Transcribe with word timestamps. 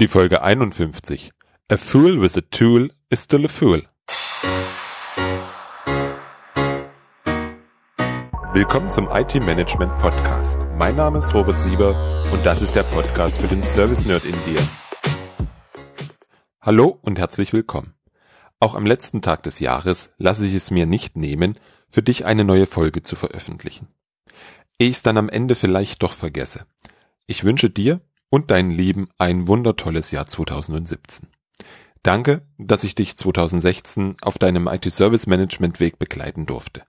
Die 0.00 0.08
Folge 0.08 0.42
51. 0.42 1.30
A 1.70 1.76
fool 1.76 2.20
with 2.20 2.36
a 2.36 2.40
tool 2.40 2.90
is 3.10 3.22
still 3.22 3.44
a 3.44 3.48
fool. 3.48 3.80
Willkommen 8.52 8.90
zum 8.90 9.08
IT 9.08 9.36
Management 9.36 9.96
Podcast. 9.98 10.66
Mein 10.76 10.96
Name 10.96 11.18
ist 11.18 11.32
Robert 11.32 11.60
Sieber 11.60 11.94
und 12.32 12.44
das 12.44 12.60
ist 12.60 12.74
der 12.74 12.82
Podcast 12.82 13.40
für 13.40 13.46
den 13.46 13.62
Service 13.62 14.04
Nerd 14.04 14.24
in 14.24 14.32
dir. 14.32 14.66
Hallo 16.60 16.98
und 17.02 17.20
herzlich 17.20 17.52
willkommen. 17.52 17.94
Auch 18.58 18.74
am 18.74 18.86
letzten 18.86 19.22
Tag 19.22 19.44
des 19.44 19.60
Jahres 19.60 20.10
lasse 20.18 20.44
ich 20.44 20.54
es 20.54 20.72
mir 20.72 20.86
nicht 20.86 21.16
nehmen, 21.16 21.56
für 21.88 22.02
dich 22.02 22.24
eine 22.24 22.44
neue 22.44 22.66
Folge 22.66 23.02
zu 23.02 23.14
veröffentlichen. 23.14 23.86
Ehe 24.80 24.88
ich 24.88 24.96
es 24.96 25.02
dann 25.02 25.18
am 25.18 25.28
Ende 25.28 25.54
vielleicht 25.54 26.02
doch 26.02 26.14
vergesse. 26.14 26.66
Ich 27.28 27.44
wünsche 27.44 27.70
dir 27.70 28.00
und 28.30 28.50
deinen 28.50 28.70
Lieben 28.70 29.08
ein 29.18 29.48
wundertolles 29.48 30.10
Jahr 30.10 30.26
2017. 30.26 31.28
Danke, 32.02 32.42
dass 32.58 32.84
ich 32.84 32.94
dich 32.94 33.16
2016 33.16 34.16
auf 34.20 34.38
deinem 34.38 34.66
IT-Service 34.66 35.26
Management 35.26 35.80
Weg 35.80 35.98
begleiten 35.98 36.44
durfte. 36.44 36.82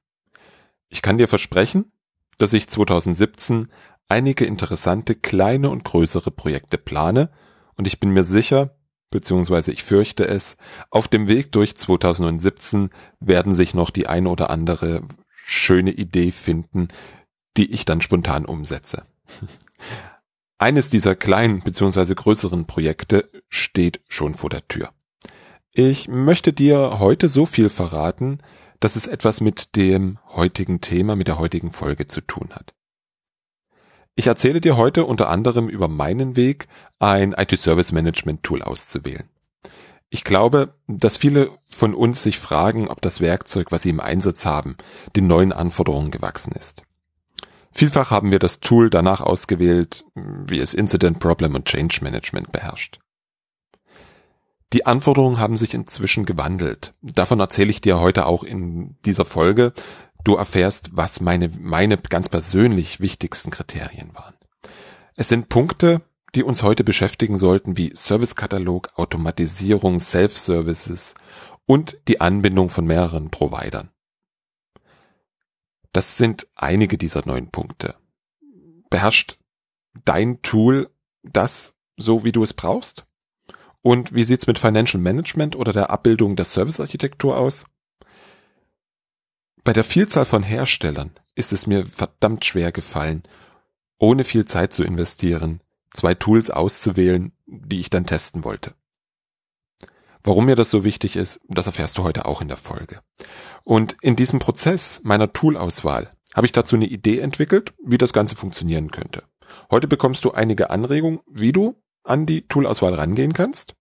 Ich 0.90 1.02
kann 1.02 1.18
dir 1.18 1.28
versprechen, 1.28 1.92
dass 2.38 2.54
ich 2.54 2.68
2017 2.68 3.68
einige 4.10 4.46
interessante 4.46 5.16
kleine 5.16 5.70
und 5.70 5.84
größere 5.84 6.32
Projekte 6.32 6.78
plane 6.78 7.30
und 7.76 7.88
ich 7.88 8.00
bin 8.00 8.12
mir 8.12 8.24
sicher, 8.24 8.76
beziehungsweise 9.10 9.72
ich 9.72 9.84
fürchte 9.84 10.28
es, 10.28 10.58
auf 10.90 11.08
dem 11.08 11.28
Weg 11.28 11.52
durch 11.52 11.76
2017 11.76 12.90
werden 13.20 13.54
sich 13.54 13.74
noch 13.74 13.90
die 13.90 14.08
eine 14.08 14.30
oder 14.30 14.50
andere 14.50 15.04
schöne 15.46 15.92
Idee 15.92 16.32
finden, 16.32 16.90
die 17.56 17.72
ich 17.72 17.86
dann 17.86 18.02
spontan 18.02 18.46
umsetze. 18.46 19.06
Eines 20.58 20.90
dieser 20.90 21.16
kleinen 21.16 21.62
bzw. 21.62 22.14
größeren 22.16 22.66
Projekte 22.66 23.30
steht 23.50 24.02
schon 24.08 24.36
vor 24.36 24.50
der 24.50 24.68
Tür. 24.68 24.90
Ich 25.72 26.08
möchte 26.08 26.54
dir 26.54 27.00
heute 27.00 27.28
so 27.28 27.46
viel 27.46 27.70
verraten, 27.70 28.40
dass 28.80 28.96
es 28.96 29.08
etwas 29.08 29.42
mit 29.42 29.76
dem 29.76 30.18
heutigen 30.30 30.80
Thema, 30.80 31.18
mit 31.18 31.28
der 31.28 31.40
heutigen 31.40 31.72
Folge 31.72 32.08
zu 32.08 32.22
tun 32.22 32.50
hat. 32.54 32.74
Ich 34.16 34.28
erzähle 34.28 34.62
dir 34.62 34.78
heute 34.78 35.04
unter 35.04 35.30
anderem 35.30 35.68
über 35.68 35.90
meinen 35.90 36.38
Weg, 36.38 36.68
ein 37.00 37.34
IT-Service 37.34 37.92
Management 37.92 38.44
Tool 38.44 38.62
auszuwählen. 38.62 39.28
Ich 40.10 40.24
glaube, 40.24 40.74
dass 40.88 41.18
viele 41.18 41.50
von 41.66 41.94
uns 41.94 42.24
sich 42.24 42.40
fragen, 42.40 42.88
ob 42.88 43.02
das 43.02 43.20
Werkzeug, 43.20 43.74
was 43.74 43.82
sie 43.82 43.90
im 43.90 44.00
Einsatz 44.00 44.46
haben, 44.46 44.78
den 45.18 45.28
neuen 45.28 45.52
Anforderungen 45.52 46.12
gewachsen 46.12 46.54
ist. 46.54 46.84
Vielfach 47.78 48.10
haben 48.10 48.32
wir 48.32 48.40
das 48.40 48.62
Tool 48.62 48.90
danach 48.90 49.20
ausgewählt, 49.20 50.06
wie 50.16 50.60
es 50.60 50.74
Incident 50.74 51.20
Problem 51.20 51.56
und 51.56 51.66
Change 51.66 52.00
Management 52.02 52.54
beherrscht. 52.54 53.00
Die 54.72 54.86
Anforderungen 54.86 55.40
haben 55.40 55.58
sich 55.58 55.74
inzwischen 55.74 56.26
gewandelt. 56.26 56.94
Davon 57.02 57.42
erzähle 57.42 57.72
ich 57.72 57.82
dir 57.82 58.00
heute 58.00 58.28
auch 58.28 58.46
in 58.46 58.96
dieser 59.06 59.26
Folge. 59.26 59.74
Du 60.24 60.36
erfährst, 60.36 60.92
was 60.94 61.20
meine, 61.20 61.50
meine 61.50 61.98
ganz 61.98 62.30
persönlich 62.30 63.02
wichtigsten 63.02 63.52
Kriterien 63.52 64.16
waren. 64.16 64.36
Es 65.16 65.28
sind 65.28 65.50
Punkte, 65.50 66.02
die 66.34 66.44
uns 66.44 66.64
heute 66.64 66.86
beschäftigen 66.86 67.38
sollten, 67.38 67.76
wie 67.76 67.94
Servicekatalog, 67.94 68.92
Automatisierung, 68.96 70.00
Self-Services 70.00 71.16
und 71.66 71.98
die 72.08 72.22
Anbindung 72.22 72.70
von 72.70 72.86
mehreren 72.86 73.32
Providern. 73.32 73.90
Das 75.96 76.18
sind 76.18 76.46
einige 76.56 76.98
dieser 76.98 77.26
neun 77.26 77.52
Punkte. 77.52 77.96
Beherrscht 78.90 79.40
dein 80.04 80.42
Tool 80.42 80.90
das 81.24 81.74
so, 81.96 82.26
wie 82.26 82.34
du 82.34 82.44
es 82.44 82.54
brauchst? 82.54 83.06
Und 83.82 84.14
wie 84.14 84.26
sieht's 84.26 84.46
mit 84.46 84.60
Financial 84.60 85.02
Management 85.02 85.56
oder 85.56 85.72
der 85.72 85.92
Abbildung 85.92 86.36
der 86.36 86.44
Servicearchitektur 86.44 87.38
aus? 87.38 87.64
Bei 89.64 89.72
der 89.72 89.86
Vielzahl 89.86 90.26
von 90.26 90.44
Herstellern 90.44 91.12
ist 91.34 91.54
es 91.54 91.66
mir 91.66 91.88
verdammt 91.88 92.44
schwer 92.44 92.74
gefallen, 92.74 93.24
ohne 93.98 94.26
viel 94.26 94.44
Zeit 94.44 94.74
zu 94.74 94.84
investieren, 94.84 95.62
zwei 95.94 96.14
Tools 96.14 96.50
auszuwählen, 96.50 97.32
die 97.46 97.80
ich 97.80 97.90
dann 97.90 98.06
testen 98.06 98.44
wollte. 98.44 98.76
Warum 100.26 100.48
mir 100.48 100.56
das 100.56 100.72
so 100.72 100.84
wichtig 100.84 101.16
ist, 101.16 101.40
das 101.48 101.68
erfährst 101.68 101.98
du 101.98 102.04
heute 102.04 102.26
auch 102.26 102.42
in 102.42 102.50
der 102.50 102.58
Folge. 102.58 103.00
Und 103.66 103.98
in 104.02 104.16
diesem 104.16 104.40
Prozess 104.40 105.02
meiner 105.04 105.34
Toolauswahl 105.34 106.10
habe 106.34 106.46
ich 106.46 106.54
dazu 106.54 106.76
eine 106.76 106.86
Idee 106.86 107.20
entwickelt, 107.20 107.74
wie 107.84 107.98
das 107.98 108.14
Ganze 108.14 108.36
funktionieren 108.36 108.92
könnte. 108.92 109.24
Heute 109.72 109.88
bekommst 109.88 110.24
du 110.24 110.32
einige 110.32 110.70
Anregungen, 110.70 111.20
wie 111.28 111.52
du 111.52 111.82
an 112.04 112.28
die 112.28 112.48
Toolauswahl 112.48 112.94
rangehen 112.94 113.34
kannst. 113.34 113.76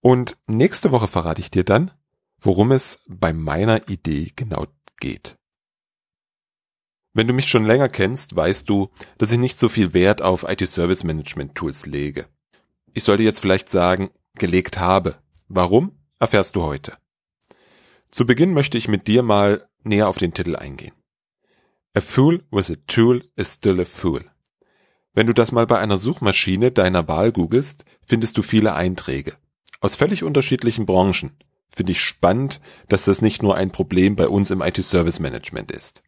Und 0.00 0.36
nächste 0.46 0.90
Woche 0.90 1.06
verrate 1.06 1.40
ich 1.40 1.50
dir 1.50 1.64
dann, 1.64 1.92
worum 2.40 2.72
es 2.72 3.04
bei 3.06 3.32
meiner 3.32 3.88
Idee 3.88 4.32
genau 4.34 4.66
geht. 4.98 5.36
Wenn 7.12 7.28
du 7.28 7.34
mich 7.34 7.48
schon 7.48 7.64
länger 7.64 7.88
kennst, 7.88 8.34
weißt 8.34 8.68
du, 8.68 8.90
dass 9.18 9.30
ich 9.30 9.38
nicht 9.38 9.56
so 9.56 9.68
viel 9.68 9.94
Wert 9.94 10.22
auf 10.22 10.44
IT-Service 10.48 11.04
Management 11.04 11.54
Tools 11.54 11.86
lege. 11.86 12.26
Ich 12.92 13.04
sollte 13.04 13.22
jetzt 13.22 13.38
vielleicht 13.38 13.70
sagen, 13.70 14.10
gelegt 14.34 14.80
habe. 14.80 15.16
Warum? 15.46 15.92
Erfährst 16.18 16.56
du 16.56 16.62
heute. 16.62 16.96
Zu 18.14 18.26
Beginn 18.26 18.54
möchte 18.54 18.78
ich 18.78 18.86
mit 18.86 19.08
dir 19.08 19.24
mal 19.24 19.68
näher 19.82 20.06
auf 20.06 20.18
den 20.18 20.32
Titel 20.32 20.54
eingehen. 20.54 20.94
A 21.94 22.00
fool 22.00 22.44
with 22.52 22.70
a 22.70 22.76
tool 22.86 23.28
is 23.34 23.54
still 23.54 23.80
a 23.80 23.84
fool. 23.84 24.24
Wenn 25.14 25.26
du 25.26 25.32
das 25.32 25.50
mal 25.50 25.66
bei 25.66 25.80
einer 25.80 25.98
Suchmaschine 25.98 26.70
deiner 26.70 27.08
Wahl 27.08 27.32
googelst, 27.32 27.84
findest 28.06 28.38
du 28.38 28.42
viele 28.42 28.74
Einträge. 28.74 29.36
Aus 29.80 29.96
völlig 29.96 30.22
unterschiedlichen 30.22 30.86
Branchen. 30.86 31.36
Finde 31.70 31.90
ich 31.90 32.02
spannend, 32.02 32.60
dass 32.88 33.06
das 33.06 33.20
nicht 33.20 33.42
nur 33.42 33.56
ein 33.56 33.72
Problem 33.72 34.14
bei 34.14 34.28
uns 34.28 34.52
im 34.52 34.62
IT-Service 34.62 35.18
Management 35.18 35.72
ist. 35.72 36.04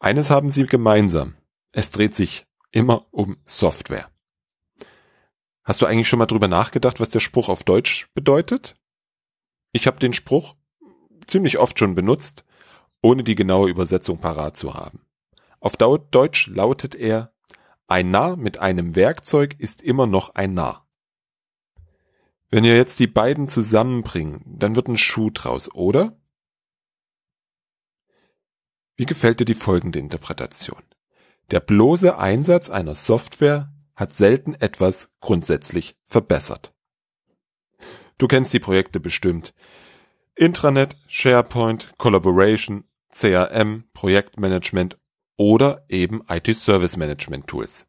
Eines 0.00 0.28
haben 0.28 0.50
sie 0.50 0.66
gemeinsam. 0.66 1.36
Es 1.70 1.92
dreht 1.92 2.16
sich 2.16 2.48
immer 2.72 3.06
um 3.12 3.36
Software. 3.44 4.10
Hast 5.62 5.82
du 5.82 5.86
eigentlich 5.86 6.08
schon 6.08 6.18
mal 6.18 6.26
drüber 6.26 6.48
nachgedacht, 6.48 6.98
was 6.98 7.10
der 7.10 7.20
Spruch 7.20 7.48
auf 7.48 7.62
Deutsch 7.62 8.08
bedeutet? 8.12 8.74
Ich 9.70 9.86
habe 9.86 10.00
den 10.00 10.12
Spruch 10.12 10.56
ziemlich 11.26 11.58
oft 11.58 11.78
schon 11.78 11.94
benutzt, 11.94 12.44
ohne 13.02 13.24
die 13.24 13.34
genaue 13.34 13.68
Übersetzung 13.68 14.18
parat 14.18 14.56
zu 14.56 14.74
haben. 14.74 15.00
Auf 15.60 15.76
Deutsch 15.76 16.48
lautet 16.48 16.94
er, 16.94 17.32
ein 17.88 18.10
Narr 18.10 18.36
mit 18.36 18.58
einem 18.58 18.96
Werkzeug 18.96 19.54
ist 19.58 19.80
immer 19.82 20.06
noch 20.06 20.34
ein 20.34 20.54
Narr. 20.54 20.86
Wenn 22.50 22.64
wir 22.64 22.76
jetzt 22.76 22.98
die 22.98 23.06
beiden 23.06 23.48
zusammenbringen, 23.48 24.42
dann 24.46 24.76
wird 24.76 24.88
ein 24.88 24.96
Schuh 24.96 25.30
draus, 25.30 25.72
oder? 25.72 26.18
Wie 28.96 29.06
gefällt 29.06 29.40
dir 29.40 29.44
die 29.44 29.54
folgende 29.54 29.98
Interpretation? 29.98 30.82
Der 31.50 31.60
bloße 31.60 32.18
Einsatz 32.18 32.70
einer 32.70 32.94
Software 32.94 33.72
hat 33.94 34.12
selten 34.12 34.54
etwas 34.54 35.14
grundsätzlich 35.20 36.00
verbessert. 36.04 36.74
Du 38.18 38.26
kennst 38.26 38.52
die 38.52 38.60
Projekte 38.60 39.00
bestimmt, 39.00 39.54
Intranet, 40.38 40.96
SharePoint, 41.06 41.96
Collaboration, 41.96 42.84
CRM, 43.10 43.84
Projektmanagement 43.94 44.98
oder 45.38 45.86
eben 45.88 46.22
IT-Service 46.28 46.98
Management 46.98 47.46
Tools. 47.46 47.86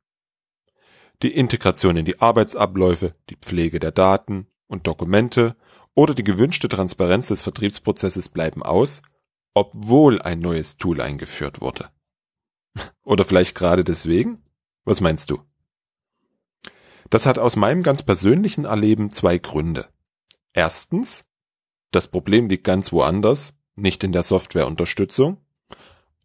Die 1.23 1.35
Integration 1.35 1.97
in 1.97 2.05
die 2.05 2.21
Arbeitsabläufe, 2.21 3.15
die 3.29 3.35
Pflege 3.35 3.79
der 3.79 3.91
Daten 3.91 4.47
und 4.67 4.87
Dokumente 4.87 5.57
oder 5.93 6.13
die 6.13 6.23
gewünschte 6.23 6.69
Transparenz 6.69 7.27
des 7.27 7.41
Vertriebsprozesses 7.41 8.29
bleiben 8.29 8.63
aus, 8.63 9.01
obwohl 9.53 10.21
ein 10.21 10.39
neues 10.39 10.77
Tool 10.77 11.01
eingeführt 11.01 11.59
wurde. 11.59 11.89
Oder 13.03 13.25
vielleicht 13.25 13.55
gerade 13.55 13.83
deswegen? 13.83 14.43
Was 14.85 15.01
meinst 15.01 15.31
du? 15.31 15.41
Das 17.09 17.25
hat 17.25 17.39
aus 17.39 17.55
meinem 17.55 17.81
ganz 17.81 18.03
persönlichen 18.03 18.65
Erleben 18.65 19.09
zwei 19.09 19.39
Gründe. 19.39 19.87
Erstens, 20.53 21.25
das 21.91 22.07
Problem 22.07 22.49
liegt 22.49 22.63
ganz 22.63 22.91
woanders, 22.91 23.53
nicht 23.75 24.03
in 24.03 24.11
der 24.11 24.23
Softwareunterstützung. 24.23 25.37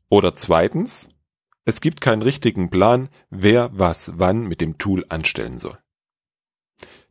Oder 0.09 0.35
zweitens, 0.35 1.09
es 1.65 1.81
gibt 1.81 2.01
keinen 2.01 2.23
richtigen 2.23 2.71
Plan, 2.71 3.09
wer 3.31 3.71
was 3.73 4.13
wann 4.17 4.47
mit 4.47 4.61
dem 4.61 4.79
Tool 4.79 5.05
anstellen 5.09 5.59
soll. 5.59 5.79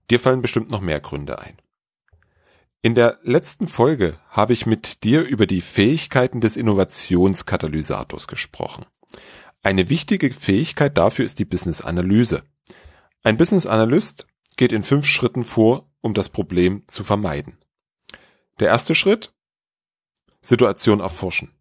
Dir 0.09 0.19
fallen 0.19 0.41
bestimmt 0.41 0.71
noch 0.71 0.81
mehr 0.81 0.99
Gründe 0.99 1.39
ein. 1.39 1.57
In 2.81 2.95
der 2.95 3.19
letzten 3.21 3.67
Folge 3.67 4.17
habe 4.29 4.53
ich 4.53 4.65
mit 4.65 5.03
dir 5.03 5.21
über 5.23 5.45
die 5.45 5.61
Fähigkeiten 5.61 6.41
des 6.41 6.57
Innovationskatalysators 6.57 8.27
gesprochen. 8.27 8.85
Eine 9.63 9.89
wichtige 9.89 10.33
Fähigkeit 10.33 10.97
dafür 10.97 11.23
ist 11.23 11.37
die 11.37 11.45
Business 11.45 11.81
Analyse. 11.81 12.43
Ein 13.23 13.37
Business 13.37 13.67
Analyst 13.67 14.25
geht 14.57 14.71
in 14.71 14.81
fünf 14.81 15.05
Schritten 15.05 15.45
vor, 15.45 15.91
um 16.01 16.15
das 16.15 16.29
Problem 16.29 16.83
zu 16.87 17.03
vermeiden. 17.03 17.57
Der 18.59 18.67
erste 18.67 18.95
Schritt, 18.95 19.33
Situation 20.41 20.99
erforschen. 20.99 21.53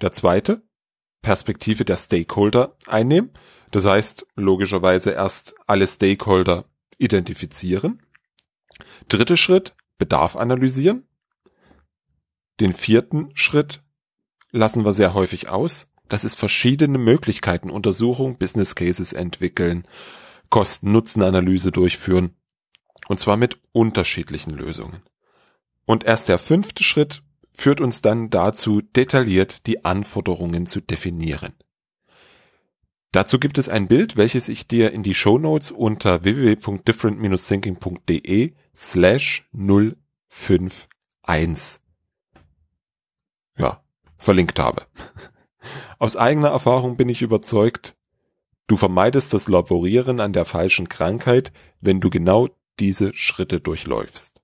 Der 0.00 0.12
zweite, 0.12 0.62
Perspektive 1.22 1.84
der 1.84 1.96
Stakeholder 1.96 2.76
einnehmen. 2.86 3.30
Das 3.70 3.84
heißt, 3.84 4.26
logischerweise 4.36 5.10
erst 5.10 5.54
alle 5.66 5.86
Stakeholder 5.86 6.64
identifizieren. 6.98 8.02
Dritter 9.08 9.36
Schritt, 9.36 9.74
Bedarf 9.98 10.36
analysieren. 10.36 11.06
Den 12.60 12.72
vierten 12.72 13.30
Schritt 13.34 13.82
lassen 14.52 14.84
wir 14.84 14.94
sehr 14.94 15.14
häufig 15.14 15.48
aus. 15.48 15.88
Das 16.08 16.24
ist 16.24 16.36
verschiedene 16.38 16.98
Möglichkeiten 16.98 17.68
Untersuchung, 17.68 18.38
Business 18.38 18.74
Cases 18.74 19.12
entwickeln, 19.12 19.86
Kosten-Nutzen-Analyse 20.50 21.72
durchführen. 21.72 22.34
Und 23.08 23.20
zwar 23.20 23.36
mit 23.36 23.58
unterschiedlichen 23.72 24.52
Lösungen. 24.52 25.02
Und 25.88 26.04
erst 26.04 26.28
der 26.28 26.36
fünfte 26.36 26.84
Schritt 26.84 27.22
führt 27.54 27.80
uns 27.80 28.02
dann 28.02 28.28
dazu, 28.28 28.82
detailliert 28.82 29.66
die 29.66 29.86
Anforderungen 29.86 30.66
zu 30.66 30.82
definieren. 30.82 31.54
Dazu 33.10 33.38
gibt 33.38 33.56
es 33.56 33.70
ein 33.70 33.88
Bild, 33.88 34.18
welches 34.18 34.50
ich 34.50 34.68
dir 34.68 34.92
in 34.92 35.02
die 35.02 35.14
Show 35.14 35.38
Notes 35.38 35.70
unter 35.70 36.24
www.different-thinking.de 36.24 38.52
slash 38.76 39.48
051 39.54 41.80
ja, 43.56 43.82
verlinkt 44.18 44.58
habe. 44.58 44.82
Aus 45.98 46.16
eigener 46.16 46.48
Erfahrung 46.48 46.98
bin 46.98 47.08
ich 47.08 47.22
überzeugt, 47.22 47.96
du 48.66 48.76
vermeidest 48.76 49.32
das 49.32 49.48
Laborieren 49.48 50.20
an 50.20 50.34
der 50.34 50.44
falschen 50.44 50.90
Krankheit, 50.90 51.50
wenn 51.80 52.00
du 52.00 52.10
genau 52.10 52.50
diese 52.78 53.14
Schritte 53.14 53.58
durchläufst. 53.58 54.42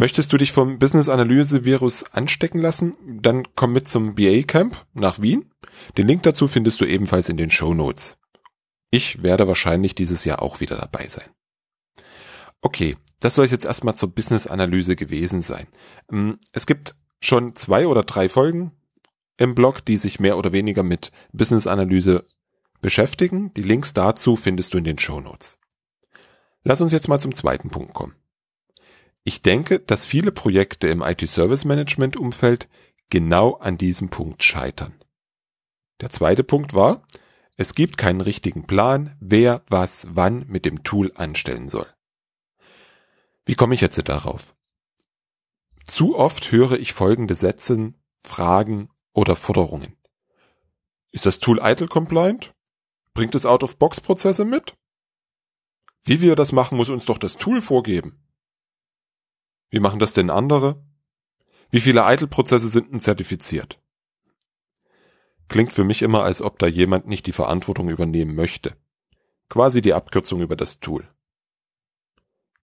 Möchtest 0.00 0.32
du 0.32 0.36
dich 0.36 0.52
vom 0.52 0.78
Business 0.78 1.08
Analyse 1.08 1.64
Virus 1.64 2.04
anstecken 2.12 2.60
lassen? 2.60 2.96
Dann 3.04 3.48
komm 3.56 3.72
mit 3.72 3.88
zum 3.88 4.14
BA 4.14 4.42
Camp 4.42 4.86
nach 4.94 5.20
Wien. 5.20 5.50
Den 5.96 6.06
Link 6.06 6.22
dazu 6.22 6.46
findest 6.46 6.80
du 6.80 6.84
ebenfalls 6.84 7.28
in 7.28 7.36
den 7.36 7.50
Show 7.50 7.74
Notes. 7.74 8.16
Ich 8.92 9.24
werde 9.24 9.48
wahrscheinlich 9.48 9.96
dieses 9.96 10.24
Jahr 10.24 10.40
auch 10.40 10.60
wieder 10.60 10.76
dabei 10.76 11.08
sein. 11.08 11.28
Okay, 12.60 12.94
das 13.18 13.34
soll 13.34 13.46
jetzt 13.46 13.64
erstmal 13.64 13.96
zur 13.96 14.14
Business 14.14 14.46
Analyse 14.46 14.94
gewesen 14.94 15.42
sein. 15.42 15.66
Ähm, 16.12 16.38
es 16.52 16.66
gibt 16.66 16.94
schon 17.18 17.56
zwei 17.56 17.88
oder 17.88 18.04
drei 18.04 18.28
Folgen 18.28 18.70
im 19.36 19.56
Blog, 19.56 19.84
die 19.84 19.96
sich 19.96 20.20
mehr 20.20 20.38
oder 20.38 20.52
weniger 20.52 20.84
mit 20.84 21.10
Business 21.32 21.66
Analyse 21.66 22.24
beschäftigen. 22.80 23.52
Die 23.54 23.62
Links 23.62 23.94
dazu 23.94 24.36
findest 24.36 24.74
du 24.74 24.78
in 24.78 24.84
den 24.84 24.98
Show 25.00 25.18
Notes. 25.20 25.58
Lass 26.62 26.80
uns 26.80 26.92
jetzt 26.92 27.08
mal 27.08 27.18
zum 27.18 27.34
zweiten 27.34 27.70
Punkt 27.70 27.94
kommen. 27.94 28.14
Ich 29.24 29.42
denke, 29.42 29.80
dass 29.80 30.06
viele 30.06 30.32
Projekte 30.32 30.88
im 30.88 31.02
IT-Service-Management-Umfeld 31.02 32.68
genau 33.10 33.54
an 33.54 33.78
diesem 33.78 34.08
Punkt 34.10 34.42
scheitern. 34.42 34.94
Der 36.00 36.10
zweite 36.10 36.44
Punkt 36.44 36.74
war, 36.74 37.06
es 37.56 37.74
gibt 37.74 37.98
keinen 37.98 38.20
richtigen 38.20 38.66
Plan, 38.66 39.16
wer 39.20 39.62
was 39.68 40.06
wann 40.10 40.46
mit 40.46 40.64
dem 40.64 40.84
Tool 40.84 41.12
anstellen 41.14 41.68
soll. 41.68 41.86
Wie 43.44 43.54
komme 43.54 43.74
ich 43.74 43.80
jetzt 43.80 44.00
darauf? 44.08 44.54
Zu 45.84 46.16
oft 46.16 46.52
höre 46.52 46.78
ich 46.78 46.92
folgende 46.92 47.34
Sätze, 47.34 47.94
Fragen 48.18 48.90
oder 49.12 49.34
Forderungen. 49.34 49.96
Ist 51.10 51.26
das 51.26 51.40
Tool 51.40 51.58
ITIL 51.62 51.88
compliant? 51.88 52.52
Bringt 53.14 53.34
es 53.34 53.46
Out-of-Box-Prozesse 53.46 54.44
mit? 54.44 54.76
Wie 56.04 56.20
wir 56.20 56.36
das 56.36 56.52
machen, 56.52 56.76
muss 56.76 56.90
uns 56.90 57.06
doch 57.06 57.18
das 57.18 57.36
Tool 57.36 57.60
vorgeben. 57.60 58.22
Wie 59.70 59.80
machen 59.80 59.98
das 59.98 60.12
denn 60.12 60.30
andere? 60.30 60.82
Wie 61.70 61.80
viele 61.80 62.02
Idle-Prozesse 62.06 62.68
sind 62.68 62.92
denn 62.92 63.00
zertifiziert? 63.00 63.80
Klingt 65.48 65.72
für 65.72 65.84
mich 65.84 66.02
immer, 66.02 66.22
als 66.22 66.42
ob 66.42 66.58
da 66.58 66.66
jemand 66.66 67.06
nicht 67.06 67.26
die 67.26 67.32
Verantwortung 67.32 67.88
übernehmen 67.88 68.34
möchte. 68.34 68.76
Quasi 69.48 69.80
die 69.80 69.94
Abkürzung 69.94 70.40
über 70.40 70.56
das 70.56 70.80
Tool. 70.80 71.08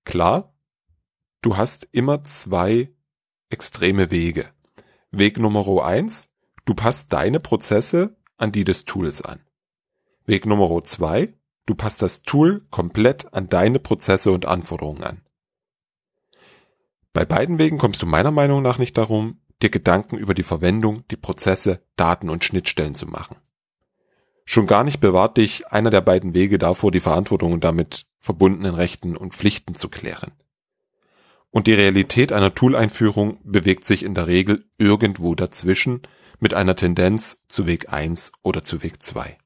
Klar, 0.03 0.55
du 1.41 1.57
hast 1.57 1.87
immer 1.91 2.23
zwei 2.23 2.93
extreme 3.49 4.11
Wege. 4.11 4.49
Weg 5.11 5.39
Nummer 5.39 5.83
eins, 5.83 6.29
du 6.65 6.75
passt 6.75 7.11
deine 7.13 7.39
Prozesse 7.39 8.17
an 8.37 8.51
die 8.51 8.63
des 8.63 8.85
Tools 8.85 9.21
an. 9.21 9.43
Weg 10.25 10.45
Nummer 10.45 10.83
zwei, 10.83 11.33
du 11.65 11.73
passt 11.73 12.01
das 12.01 12.21
Tool 12.21 12.65
komplett 12.69 13.33
an 13.33 13.49
deine 13.49 13.79
Prozesse 13.79 14.31
und 14.31 14.45
Anforderungen 14.45 15.03
an. 15.03 15.24
Bei 17.15 17.23
beiden 17.23 17.59
Wegen 17.59 17.77
kommst 17.77 18.01
du 18.01 18.05
meiner 18.05 18.31
Meinung 18.31 18.61
nach 18.61 18.77
nicht 18.77 18.97
darum, 18.97 19.39
dir 19.61 19.69
Gedanken 19.69 20.17
über 20.17 20.33
die 20.33 20.43
Verwendung, 20.43 21.07
die 21.07 21.15
Prozesse, 21.15 21.81
Daten 21.95 22.29
und 22.29 22.43
Schnittstellen 22.43 22.93
zu 22.93 23.07
machen. 23.07 23.37
Schon 24.43 24.67
gar 24.67 24.83
nicht 24.83 24.99
bewahrt 24.99 25.37
dich 25.37 25.65
einer 25.67 25.91
der 25.91 26.01
beiden 26.01 26.33
Wege 26.33 26.57
davor, 26.57 26.91
die 26.91 26.99
Verantwortung 26.99 27.53
und 27.53 27.63
damit 27.63 28.05
verbundenen 28.19 28.75
Rechten 28.75 29.15
und 29.15 29.33
Pflichten 29.33 29.75
zu 29.75 29.87
klären. 29.87 30.33
Und 31.51 31.67
die 31.67 31.73
Realität 31.73 32.33
einer 32.33 32.53
Tool-Einführung 32.53 33.39
bewegt 33.45 33.85
sich 33.85 34.03
in 34.03 34.13
der 34.13 34.27
Regel 34.27 34.65
irgendwo 34.77 35.35
dazwischen 35.35 36.01
mit 36.41 36.53
einer 36.53 36.75
Tendenz 36.75 37.45
zu 37.47 37.65
Weg 37.65 37.93
1 37.93 38.33
oder 38.43 38.65
zu 38.65 38.83
Weg 38.83 39.01
2. 39.01 39.37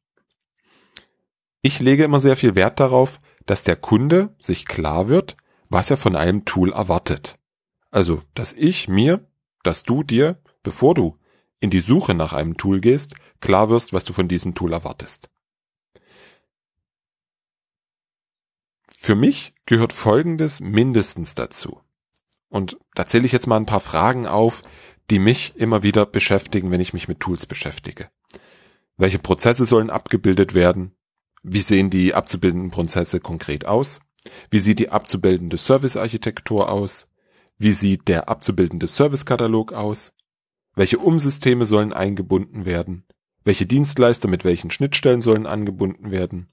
Ich 1.62 1.80
lege 1.80 2.04
immer 2.04 2.20
sehr 2.20 2.36
viel 2.36 2.56
Wert 2.56 2.80
darauf, 2.80 3.20
dass 3.46 3.62
der 3.62 3.76
Kunde 3.76 4.36
sich 4.40 4.66
klar 4.66 5.08
wird, 5.08 5.38
was 5.70 5.92
er 5.92 5.98
von 5.98 6.16
einem 6.16 6.46
Tool 6.46 6.74
erwartet. 6.74 7.39
Also, 7.92 8.22
dass 8.36 8.54
ich 8.54 8.88
mir, 8.88 9.28
dass 9.64 9.84
du 9.84 10.04
dir, 10.04 10.42
bevor 10.64 10.94
du 10.94 11.18
in 11.60 11.70
die 11.70 11.82
Suche 11.82 12.14
nach 12.14 12.34
einem 12.34 12.58
Tool 12.58 12.80
gehst, 12.80 13.16
klar 13.42 13.70
wirst, 13.70 13.94
was 13.94 14.06
du 14.06 14.14
von 14.14 14.28
diesem 14.28 14.56
Tool 14.56 14.74
erwartest. 14.74 15.30
Für 18.88 19.16
mich 19.16 19.54
gehört 19.66 19.94
Folgendes 19.94 20.60
mindestens 20.60 21.36
dazu. 21.36 21.82
Und 22.50 22.78
da 22.96 23.06
zähle 23.06 23.26
ich 23.26 23.32
jetzt 23.32 23.48
mal 23.48 23.58
ein 23.58 23.66
paar 23.66 23.80
Fragen 23.80 24.26
auf, 24.26 24.64
die 25.10 25.20
mich 25.20 25.56
immer 25.56 25.84
wieder 25.84 26.06
beschäftigen, 26.06 26.72
wenn 26.72 26.82
ich 26.82 26.94
mich 26.94 27.08
mit 27.08 27.20
Tools 27.20 27.46
beschäftige. 27.46 28.10
Welche 28.98 29.20
Prozesse 29.20 29.66
sollen 29.66 29.90
abgebildet 29.90 30.54
werden? 30.54 30.96
Wie 31.42 31.62
sehen 31.62 31.90
die 31.90 32.14
abzubildenden 32.14 32.72
Prozesse 32.72 33.20
konkret 33.20 33.66
aus? 33.66 34.02
Wie 34.52 34.60
sieht 34.60 34.80
die 34.80 34.90
abzubildende 34.90 35.58
Servicearchitektur 35.58 36.70
aus? 36.70 37.09
Wie 37.62 37.74
sieht 37.74 38.08
der 38.08 38.30
abzubildende 38.30 38.88
Servicekatalog 38.88 39.74
aus? 39.74 40.14
Welche 40.76 40.98
Umsysteme 40.98 41.66
sollen 41.66 41.92
eingebunden 41.92 42.64
werden? 42.64 43.06
Welche 43.44 43.66
Dienstleister 43.66 44.30
mit 44.30 44.46
welchen 44.46 44.72
Schnittstellen 44.72 45.20
sollen 45.20 45.46
angebunden 45.46 46.10
werden? 46.10 46.48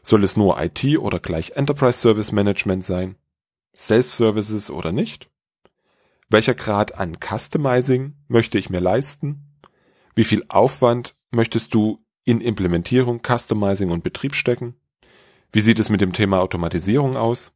Soll 0.00 0.22
es 0.22 0.36
nur 0.36 0.62
IT 0.62 0.84
oder 0.98 1.18
gleich 1.18 1.56
Enterprise 1.56 1.98
Service 1.98 2.30
Management 2.30 2.84
sein? 2.84 3.16
Sales 3.72 4.16
Services 4.16 4.70
oder 4.70 4.92
nicht? 4.92 5.28
Welcher 6.28 6.54
Grad 6.54 6.94
an 6.94 7.16
Customizing 7.18 8.14
möchte 8.28 8.58
ich 8.58 8.70
mir 8.70 8.80
leisten? 8.80 9.58
Wie 10.14 10.24
viel 10.24 10.44
Aufwand 10.50 11.16
möchtest 11.32 11.74
du 11.74 12.06
in 12.22 12.40
Implementierung, 12.40 13.22
Customizing 13.26 13.90
und 13.90 14.04
Betrieb 14.04 14.36
stecken? 14.36 14.76
Wie 15.50 15.62
sieht 15.62 15.80
es 15.80 15.88
mit 15.88 16.00
dem 16.00 16.12
Thema 16.12 16.38
Automatisierung 16.38 17.16
aus? 17.16 17.54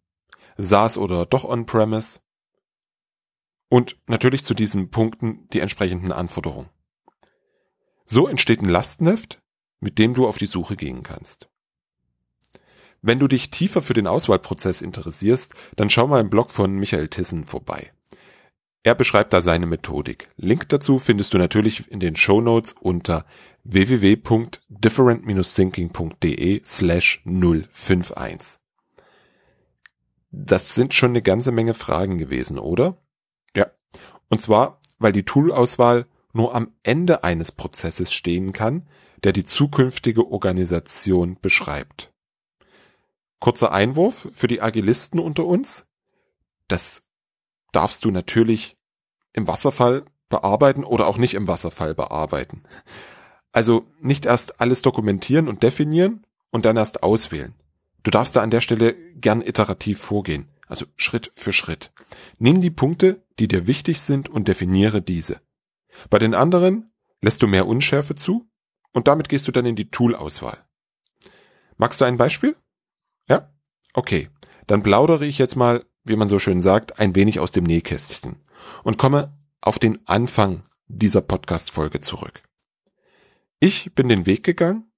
SaaS 0.57 0.99
oder 0.99 1.27
doch 1.27 1.45
On-Premise? 1.45 2.19
Und 3.73 3.97
natürlich 4.07 4.45
zu 4.45 4.53
diesen 4.53 4.91
Punkten 4.91 5.49
die 5.55 5.61
entsprechenden 5.61 6.13
Anforderungen. 6.13 6.69
So 8.05 8.29
entsteht 8.29 8.61
ein 8.61 8.69
Lastenheft, 8.69 9.41
mit 9.81 9.99
dem 9.99 10.13
du 10.13 10.29
auf 10.29 10.37
die 10.37 10.45
Suche 10.45 10.77
gehen 10.77 11.03
kannst. 11.03 11.49
Wenn 13.01 13.19
du 13.19 13.29
dich 13.29 13.49
tiefer 13.49 13.81
für 13.81 13.95
den 13.95 14.07
Auswahlprozess 14.07 14.83
interessierst, 14.83 15.55
dann 15.77 15.89
schau 15.89 16.07
mal 16.07 16.21
im 16.21 16.29
Blog 16.29 16.51
von 16.51 16.75
Michael 16.75 17.09
Tissen 17.09 17.47
vorbei. 17.47 17.95
Er 18.83 18.95
beschreibt 18.95 19.33
da 19.33 19.41
seine 19.41 19.65
Methodik. 19.65 20.29
Link 20.37 20.69
dazu 20.69 20.99
findest 20.99 21.33
du 21.33 21.39
natürlich 21.39 21.91
in 21.91 21.99
den 21.99 22.15
Show 22.15 22.43
Notes 22.43 22.75
unter 22.79 23.25
www.different-thinking.de 23.65 26.61
slash 26.63 27.23
051. 27.25 28.59
Das 30.31 30.75
sind 30.75 30.93
schon 30.93 31.13
eine 31.13 31.23
ganze 31.23 31.53
Menge 31.53 31.73
Fragen 31.73 32.19
gewesen, 32.19 32.59
oder? 32.59 32.99
Und 34.33 34.39
zwar, 34.39 34.81
weil 34.99 35.13
die 35.13 35.27
Toolauswahl 35.27 36.07
nur 36.33 36.55
am 36.55 36.73
Ende 36.83 37.23
eines 37.23 37.53
Prozesses 37.53 38.15
stehen 38.15 38.55
kann, 38.55 38.89
der 39.25 39.35
die 39.35 39.45
zukünftige 39.45 40.33
Organisation 40.33 41.37
beschreibt. 41.43 42.11
Kurzer 43.41 43.73
Einwurf 43.73 44.31
für 44.33 44.47
die 44.47 44.63
Agilisten 44.63 45.21
unter 45.21 45.45
uns. 45.45 45.85
Das 46.67 47.03
darfst 47.73 48.07
du 48.07 48.11
natürlich 48.11 48.79
im 49.35 49.49
Wasserfall 49.49 50.07
bearbeiten 50.31 50.85
oder 50.85 51.09
auch 51.09 51.19
nicht 51.19 51.35
im 51.35 51.47
Wasserfall 51.47 51.95
bearbeiten. 51.95 52.63
Also 53.53 53.85
nicht 54.01 54.25
erst 54.25 54.63
alles 54.63 54.81
dokumentieren 54.81 55.47
und 55.47 55.63
definieren 55.63 56.25
und 56.51 56.65
dann 56.65 56.79
erst 56.79 57.03
auswählen. 57.03 57.53
Du 58.03 58.11
darfst 58.11 58.35
da 58.35 58.41
an 58.41 58.51
der 58.51 58.63
Stelle 58.63 58.95
gern 58.95 59.43
iterativ 59.43 60.01
vorgehen. 60.01 60.49
Also 60.73 60.87
Schritt 60.97 61.31
für 61.35 61.53
Schritt. 61.53 61.93
Nimm 62.39 62.63
die 62.63 62.71
Punkte, 62.71 63.23
die 63.39 63.47
dir 63.47 63.67
wichtig 63.67 64.01
sind 64.01 64.31
und 64.31 64.49
definiere 64.49 65.03
diese. 65.03 65.43
Bei 66.09 66.19
den 66.19 66.35
anderen 66.35 66.95
lässt 67.21 67.43
du 67.43 67.47
mehr 67.47 67.67
Unschärfe 67.67 68.15
zu 68.15 68.49
und 68.95 69.07
damit 69.07 69.29
gehst 69.29 69.47
du 69.47 69.53
dann 69.53 69.67
in 69.67 69.77
die 69.77 69.91
Tool-Auswahl. 69.91 70.57
Magst 71.77 72.01
du 72.01 72.07
ein 72.07 72.17
Beispiel? 72.17 72.57
Ja? 73.29 73.53
Okay, 73.93 74.31
dann 74.67 74.83
plaudere 74.83 75.27
ich 75.27 75.37
jetzt 75.37 75.57
mal, 75.57 75.85
wie 76.05 76.17
man 76.17 76.27
so 76.27 76.39
schön 76.39 76.63
sagt, 76.63 76.99
ein 76.99 77.15
wenig 77.15 77.39
aus 77.39 77.53
dem 77.53 77.65
Nähkästchen 77.65 78.41
und 78.83 78.97
komme 78.97 79.31
auf 79.61 79.79
den 79.79 79.99
Anfang 80.09 80.63
dieser 80.87 81.21
Podcast-Folge 81.21 82.01
zurück. 82.01 82.45
Ich 83.61 83.95
bin 83.95 84.09
den 84.09 84.25
Weg 84.25 84.43
gegangen, 84.43 84.91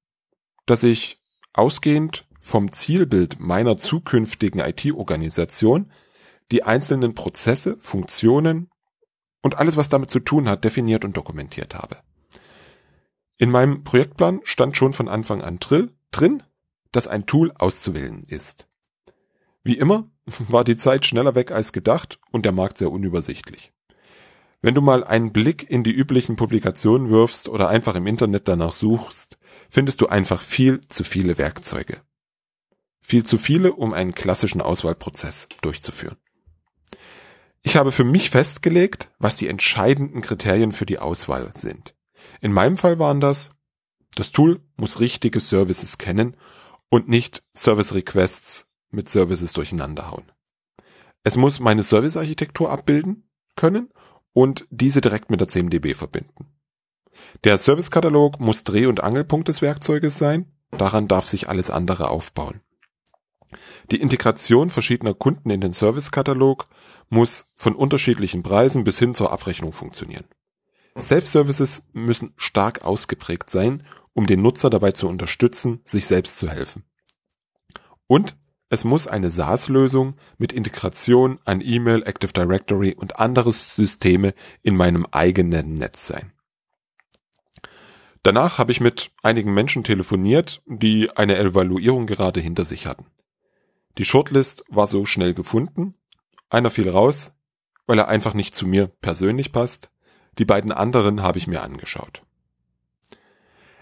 dass 0.67 0.85
ich 0.85 1.21
ausgehend 1.53 2.27
vom 2.45 2.71
Zielbild 2.73 3.41
meiner 3.41 3.79
zukünftigen 3.79 4.61
IT-Organisation 4.61 5.91
die 6.53 6.63
einzelnen 6.63 7.15
Prozesse, 7.15 7.79
Funktionen 7.79 8.69
und 9.41 9.57
alles, 9.57 9.79
was 9.79 9.89
damit 9.89 10.11
zu 10.11 10.21
tun 10.21 10.47
hat, 10.47 10.63
definiert 10.63 11.07
und 11.07 11.17
dokumentiert 11.17 11.75
habe. 11.75 11.97
In 13.39 13.51
meinem 13.51 13.83
Projektplan 13.83 14.41
stand 14.45 14.77
schon 14.77 14.93
von 14.93 15.09
Anfang 15.09 15.41
an 15.41 15.59
drin, 16.11 16.43
dass 16.93 17.09
ein 17.09 17.25
Tool 17.25 17.51
auszuwählen 17.53 18.25
ist. 18.29 18.69
Wie 19.63 19.79
immer 19.79 20.11
war 20.49 20.65
die 20.65 20.77
Zeit 20.77 21.07
schneller 21.07 21.35
weg 21.35 21.51
als 21.51 21.73
gedacht 21.73 22.21
und 22.31 22.45
der 22.45 22.53
Markt 22.53 22.77
sehr 22.77 22.93
unübersichtlich. 22.93 23.73
Wenn 24.61 24.75
du 24.75 24.83
mal 24.83 25.03
einen 25.03 25.33
Blick 25.33 25.71
in 25.71 25.83
die 25.83 25.93
üblichen 25.93 26.37
Publikationen 26.37 27.09
wirfst 27.09 27.49
oder 27.49 27.71
einfach 27.71 27.95
im 27.95 28.07
Internet 28.07 28.49
danach 28.49 28.73
suchst, 28.73 29.39
findest 29.71 30.03
du 30.03 30.09
einfach 30.09 30.43
viel 30.43 30.83
zu 30.89 31.05
viele 31.05 31.39
Werkzeuge. 31.39 32.03
Viel 33.07 33.23
zu 33.23 33.37
viele, 33.37 33.75
um 33.75 33.93
einen 33.93 34.15
klassischen 34.15 34.63
Auswahlprozess 34.63 35.49
durchzuführen. 35.61 36.17
Ich 37.61 37.77
habe 37.77 37.93
für 37.93 38.03
mich 38.03 38.31
festgelegt, 38.31 39.11
was 39.19 39.37
die 39.37 39.47
entscheidenden 39.49 40.23
Kriterien 40.23 40.73
für 40.73 40.87
die 40.87 40.99
Auswahl 40.99 41.51
sind. 41.53 41.95
In 42.41 42.51
meinem 42.51 42.79
Fall 42.79 42.99
waren 42.99 43.21
das, 43.21 43.53
das 44.15 44.33
Tool 44.33 44.63
muss 44.77 45.01
richtige 45.01 45.41
Services 45.41 45.99
kennen 45.99 46.35
und 46.89 47.07
nicht 47.07 47.43
Service 47.55 47.93
Requests 47.93 48.71
mit 48.91 49.07
Services 49.11 49.53
durcheinanderhauen. 49.53 50.25
Es 51.25 51.37
muss 51.37 51.61
meine 51.61 51.83
Servicearchitektur 51.83 52.71
abbilden 52.71 53.29
können 53.55 53.91
und 54.33 54.67
diese 54.71 55.03
direkt 55.03 55.31
mit 55.31 55.41
der 55.41 55.49
CMDB 55.49 55.93
verbinden. 55.93 56.47
Der 57.45 57.59
Servicekatalog 57.59 58.41
muss 58.41 58.65
Dreh- 58.65 58.87
und 58.87 59.05
Angelpunkt 59.05 59.49
des 59.49 59.61
Werkzeuges 59.61 60.17
sein, 60.17 60.51
daran 60.71 61.07
darf 61.07 61.27
sich 61.27 61.51
alles 61.51 61.69
andere 61.69 62.09
aufbauen. 62.09 62.64
Die 63.91 64.01
Integration 64.01 64.71
verschiedener 64.71 65.15
Kunden 65.15 65.51
in 65.51 65.61
den 65.61 65.73
Servicekatalog 65.73 66.67
muss 67.09 67.53
von 67.55 67.75
unterschiedlichen 67.75 68.43
Preisen 68.43 68.85
bis 68.85 68.99
hin 68.99 69.15
zur 69.15 69.33
Abrechnung 69.33 69.73
funktionieren. 69.73 70.25
Self-Services 70.99 71.89
müssen 71.93 72.33
stark 72.37 72.85
ausgeprägt 72.85 73.51
sein, 73.51 73.83
um 74.13 74.27
den 74.27 74.43
Nutzer 74.43 74.71
dabei 74.71 74.93
zu 74.93 75.09
unterstützen, 75.09 75.81
sich 75.85 76.07
selbst 76.07 76.39
zu 76.39 76.49
helfen. 76.49 76.85
Und 78.07 78.37
es 78.71 78.85
muss 78.85 79.07
eine 79.07 79.31
SaaS-Lösung 79.31 80.17
mit 80.39 80.53
Integration 80.53 81.39
an 81.45 81.61
E-Mail, 81.61 82.03
Active 82.03 82.33
Directory 82.33 82.95
und 82.95 83.19
andere 83.19 83.53
Systeme 83.53 84.35
in 84.63 84.77
meinem 84.77 85.07
eigenen 85.11 85.75
Netz 85.75 86.07
sein. 86.07 86.33
Danach 88.23 88.59
habe 88.59 88.73
ich 88.73 88.81
mit 88.81 89.11
einigen 89.23 89.53
Menschen 89.53 89.85
telefoniert, 89.85 90.63
die 90.67 91.11
eine 91.15 91.37
Evaluierung 91.39 92.07
gerade 92.07 92.41
hinter 92.41 92.65
sich 92.65 92.87
hatten. 92.87 93.07
Die 93.99 94.05
Shortlist 94.05 94.65
war 94.69 94.87
so 94.87 95.05
schnell 95.05 95.35
gefunden. 95.35 95.95
Einer 96.51 96.71
fiel 96.71 96.89
raus, 96.89 97.33
weil 97.87 97.99
er 97.99 98.09
einfach 98.09 98.35
nicht 98.35 98.55
zu 98.55 98.67
mir 98.67 98.89
persönlich 98.89 99.53
passt. 99.53 99.91
Die 100.39 100.45
beiden 100.45 100.73
anderen 100.73 101.23
habe 101.23 101.39
ich 101.39 101.47
mir 101.47 101.63
angeschaut. 101.63 102.23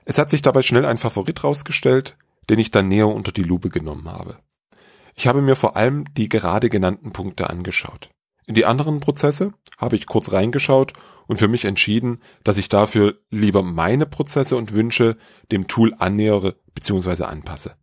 Es 0.05 0.19
hat 0.19 0.31
sich 0.31 0.43
dabei 0.43 0.63
schnell 0.63 0.85
ein 0.85 0.99
Favorit 0.99 1.45
rausgestellt, 1.45 2.17
den 2.51 2.59
ich 2.59 2.71
dann 2.71 2.89
näher 2.89 3.09
unter 3.09 3.33
die 3.33 3.45
Lupe 3.45 3.71
genommen 3.71 4.11
habe. 4.11 4.39
Ich 5.15 5.27
habe 5.27 5.41
mir 5.41 5.57
vor 5.57 5.77
allem 5.77 6.13
die 6.15 6.29
gerade 6.29 6.69
genannten 6.69 7.13
Punkte 7.13 7.49
angeschaut. 7.49 8.11
In 8.47 8.55
die 8.55 8.65
anderen 8.65 9.01
Prozesse 9.01 9.53
habe 9.79 9.97
ich 9.97 10.07
kurz 10.07 10.33
reingeschaut 10.33 10.93
und 11.27 11.39
für 11.39 11.49
mich 11.49 11.65
entschieden, 11.65 12.21
dass 12.45 12.59
ich 12.59 12.69
dafür 12.69 13.19
lieber 13.31 13.63
meine 13.63 14.07
Prozesse 14.07 14.57
und 14.57 14.73
Wünsche 14.73 15.17
dem 15.53 15.69
Tool 15.69 15.95
annähere 15.99 16.57
bzw. 16.75 17.25
anpasse. 17.25 17.77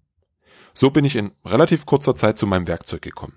So 0.80 0.92
bin 0.92 1.04
ich 1.04 1.18
in 1.18 1.34
relativ 1.44 1.86
kurzer 1.86 2.16
Zeit 2.16 2.38
zu 2.38 2.48
meinem 2.48 2.66
Werkzeug 2.66 3.02
gekommen. 3.02 3.34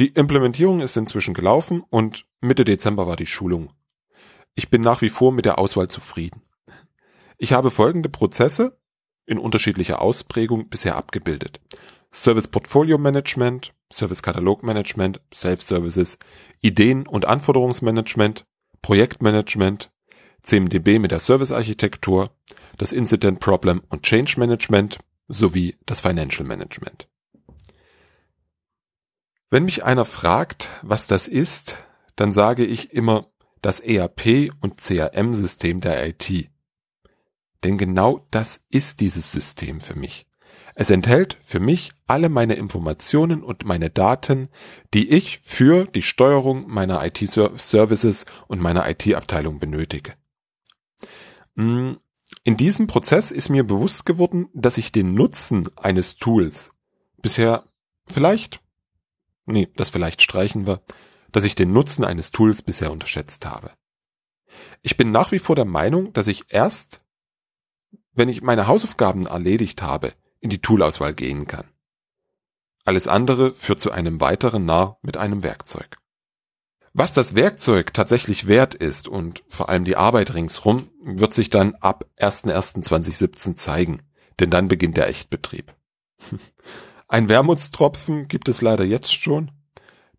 Die 0.00 0.08
Implementierung 0.08 0.80
ist 0.80 0.96
inzwischen 0.96 1.32
gelaufen 1.32 1.84
und 1.90 2.26
Mitte 2.40 2.64
Dezember 2.64 3.06
war 3.06 3.14
die 3.14 3.24
Schulung. 3.24 3.70
Ich 4.56 4.68
bin 4.68 4.82
nach 4.82 5.00
wie 5.00 5.10
vor 5.10 5.30
mit 5.30 5.44
der 5.44 5.60
Auswahl 5.60 5.86
zufrieden. 5.86 6.42
Ich 7.36 7.52
habe 7.52 7.70
folgende 7.70 8.08
Prozesse 8.08 8.80
in 9.26 9.38
unterschiedlicher 9.38 10.02
Ausprägung 10.02 10.68
bisher 10.68 10.96
abgebildet. 10.96 11.60
Service 12.12 12.48
Portfolio 12.48 12.98
Management, 12.98 13.72
Service 13.92 14.20
Katalog 14.20 14.64
Management, 14.64 15.20
Self-Services, 15.32 16.18
Ideen- 16.60 17.06
und 17.06 17.26
Anforderungsmanagement, 17.26 18.44
Projektmanagement, 18.82 19.92
CMDB 20.42 20.98
mit 20.98 21.12
der 21.12 21.20
Servicearchitektur, 21.20 22.30
das 22.76 22.90
Incident 22.90 23.38
Problem 23.38 23.82
und 23.88 24.02
Change 24.02 24.34
Management 24.40 24.98
sowie 25.28 25.78
das 25.86 26.00
Financial 26.00 26.46
Management. 26.46 27.08
Wenn 29.50 29.64
mich 29.64 29.84
einer 29.84 30.04
fragt, 30.04 30.70
was 30.82 31.06
das 31.06 31.28
ist, 31.28 31.76
dann 32.16 32.32
sage 32.32 32.64
ich 32.64 32.92
immer 32.92 33.30
das 33.62 33.80
ERP 33.80 34.52
und 34.60 34.78
CRM-System 34.78 35.80
der 35.80 36.06
IT. 36.08 36.50
Denn 37.64 37.78
genau 37.78 38.26
das 38.30 38.66
ist 38.70 39.00
dieses 39.00 39.32
System 39.32 39.80
für 39.80 39.98
mich. 39.98 40.26
Es 40.74 40.90
enthält 40.90 41.36
für 41.40 41.58
mich 41.58 41.90
alle 42.06 42.28
meine 42.28 42.54
Informationen 42.54 43.42
und 43.42 43.64
meine 43.64 43.90
Daten, 43.90 44.48
die 44.94 45.10
ich 45.10 45.40
für 45.40 45.86
die 45.86 46.02
Steuerung 46.02 46.68
meiner 46.68 47.04
IT-Services 47.04 48.26
und 48.46 48.60
meiner 48.60 48.88
IT-Abteilung 48.88 49.58
benötige. 49.58 50.12
Mm, 51.56 51.94
in 52.44 52.56
diesem 52.56 52.86
Prozess 52.86 53.30
ist 53.30 53.48
mir 53.48 53.64
bewusst 53.64 54.06
geworden, 54.06 54.48
dass 54.54 54.78
ich 54.78 54.92
den 54.92 55.14
Nutzen 55.14 55.68
eines 55.76 56.16
Tools 56.16 56.72
bisher 57.20 57.64
vielleicht, 58.06 58.60
nee, 59.46 59.68
das 59.76 59.90
vielleicht 59.90 60.22
streichen 60.22 60.66
wir, 60.66 60.82
dass 61.32 61.44
ich 61.44 61.54
den 61.54 61.72
Nutzen 61.72 62.04
eines 62.04 62.30
Tools 62.30 62.62
bisher 62.62 62.92
unterschätzt 62.92 63.46
habe. 63.46 63.70
Ich 64.82 64.96
bin 64.96 65.10
nach 65.10 65.32
wie 65.32 65.38
vor 65.38 65.56
der 65.56 65.64
Meinung, 65.64 66.12
dass 66.12 66.26
ich 66.26 66.44
erst, 66.48 67.02
wenn 68.12 68.28
ich 68.28 68.42
meine 68.42 68.66
Hausaufgaben 68.66 69.26
erledigt 69.26 69.82
habe, 69.82 70.12
in 70.40 70.50
die 70.50 70.60
Toolauswahl 70.60 71.14
gehen 71.14 71.46
kann. 71.46 71.68
Alles 72.84 73.08
andere 73.08 73.54
führt 73.54 73.80
zu 73.80 73.90
einem 73.90 74.20
weiteren 74.20 74.64
Narr 74.64 74.98
mit 75.02 75.16
einem 75.16 75.42
Werkzeug. 75.42 75.98
Was 77.00 77.14
das 77.14 77.36
Werkzeug 77.36 77.94
tatsächlich 77.94 78.48
wert 78.48 78.74
ist 78.74 79.06
und 79.06 79.44
vor 79.46 79.68
allem 79.68 79.84
die 79.84 79.94
Arbeit 79.94 80.34
ringsrum, 80.34 80.90
wird 81.00 81.32
sich 81.32 81.48
dann 81.48 81.76
ab 81.76 82.06
01.01.2017 82.18 83.54
zeigen, 83.54 84.02
denn 84.40 84.50
dann 84.50 84.66
beginnt 84.66 84.96
der 84.96 85.08
Echtbetrieb. 85.08 85.76
Ein 87.06 87.28
Wermutstropfen 87.28 88.26
gibt 88.26 88.48
es 88.48 88.62
leider 88.62 88.82
jetzt 88.82 89.14
schon. 89.14 89.52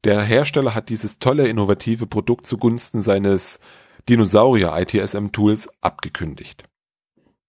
Der 0.06 0.22
Hersteller 0.22 0.74
hat 0.74 0.88
dieses 0.88 1.20
tolle 1.20 1.50
innovative 1.50 2.08
Produkt 2.08 2.46
zugunsten 2.46 3.02
seines 3.02 3.60
Dinosaurier 4.08 4.74
ITSM 4.74 5.34
Tools 5.34 5.68
abgekündigt. 5.82 6.64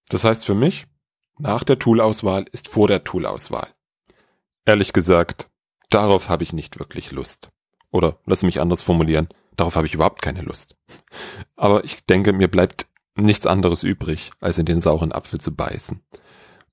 Das 0.09 0.25
heißt 0.25 0.45
für 0.45 0.57
mich, 0.57 0.89
nach 1.39 1.63
der 1.63 1.79
Toolauswahl 1.79 2.47
ist 2.51 2.67
vor 2.67 2.89
der 2.89 3.05
Toolauswahl. 3.05 3.69
Ehrlich 4.65 4.93
gesagt, 4.93 5.49
darauf 5.89 6.29
habe 6.29 6.43
ich 6.43 6.53
nicht 6.53 6.81
wirklich 6.81 7.13
Lust. 7.13 7.51
Oder 7.90 8.18
lass 8.26 8.42
mich 8.42 8.61
anders 8.61 8.82
formulieren, 8.82 9.28
darauf 9.56 9.76
habe 9.76 9.87
ich 9.87 9.94
überhaupt 9.94 10.20
keine 10.23 10.42
Lust. 10.42 10.76
Aber 11.56 11.85
ich 11.85 12.04
denke, 12.06 12.32
mir 12.32 12.49
bleibt 12.49 12.87
nichts 13.16 13.47
anderes 13.47 13.82
übrig, 13.82 14.30
als 14.40 14.59
in 14.59 14.66
den 14.66 14.80
sauren 14.80 15.12
Apfel 15.12 15.40
zu 15.40 15.54
beißen. 15.54 16.02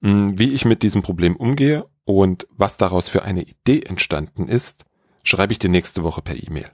Hm, 0.02 0.38
wie 0.38 0.54
ich 0.54 0.66
mit 0.66 0.84
diesem 0.84 1.02
Problem 1.02 1.36
umgehe 1.36 1.88
und 2.06 2.48
was 2.52 2.78
daraus 2.78 3.10
für 3.10 3.24
eine 3.24 3.42
Idee 3.44 3.82
entstanden 3.82 4.48
ist, 4.48 4.86
schreibe 5.24 5.54
ich 5.54 5.60
dir 5.60 5.70
nächste 5.70 6.04
Woche 6.04 6.22
per 6.22 6.36
E-Mail. 6.36 6.70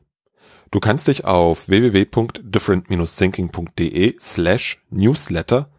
Du 0.71 0.79
kannst 0.79 1.07
dich 1.07 1.25
auf 1.25 1.67
www.different-thinking.de 1.67 4.15
slash 4.19 4.83
newsletter 4.89 5.69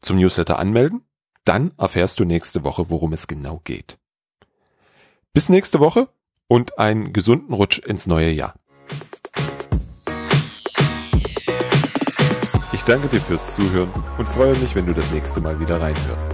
zum 0.00 0.16
Newsletter 0.16 0.58
anmelden. 0.58 1.04
Dann 1.44 1.72
erfährst 1.76 2.18
du 2.20 2.24
nächste 2.24 2.64
Woche, 2.64 2.88
worum 2.88 3.12
es 3.12 3.26
genau 3.26 3.60
geht. 3.64 3.98
Bis 5.34 5.50
nächste 5.50 5.80
Woche 5.80 6.08
und 6.48 6.78
einen 6.78 7.12
gesunden 7.12 7.54
Rutsch 7.54 7.78
ins 7.78 8.06
neue 8.06 8.30
Jahr. 8.30 8.54
Ich 12.72 12.82
danke 12.82 13.08
dir 13.08 13.20
fürs 13.20 13.54
Zuhören 13.54 13.90
und 14.18 14.28
freue 14.28 14.56
mich, 14.58 14.74
wenn 14.74 14.86
du 14.86 14.92
das 14.92 15.10
nächste 15.10 15.40
Mal 15.40 15.58
wieder 15.58 15.80
reinhörst. 15.80 16.32